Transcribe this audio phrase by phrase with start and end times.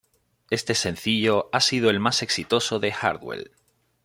[0.49, 3.51] Este sencillo ha sido el más exitoso de Hardwell.